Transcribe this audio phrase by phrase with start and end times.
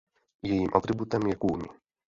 [0.43, 1.61] Jejím atributem je kůň.